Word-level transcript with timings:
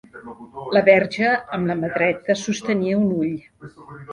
La 0.77 0.81
Verge, 0.87 1.29
amb 1.57 1.71
la 1.73 1.77
mà 1.83 1.91
dreta, 1.99 2.39
sostenia 2.47 2.99
un 3.05 3.09
ull. 3.21 3.37